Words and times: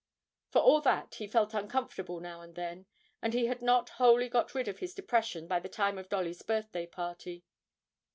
For 0.49 0.63
all 0.63 0.81
that 0.81 1.13
he 1.13 1.27
felt 1.27 1.53
uncomfortable 1.53 2.19
now 2.19 2.41
and 2.41 2.55
then, 2.55 2.87
and 3.21 3.35
he 3.35 3.45
had 3.45 3.61
not 3.61 3.87
wholly 4.01 4.29
got 4.29 4.55
rid 4.55 4.67
of 4.67 4.79
his 4.79 4.95
depression 4.95 5.45
by 5.45 5.59
the 5.59 5.69
time 5.69 5.99
of 5.99 6.09
Dolly's 6.09 6.41
birthday 6.41 6.87
party. 6.87 7.45